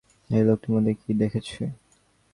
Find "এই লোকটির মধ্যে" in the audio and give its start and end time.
0.29-0.93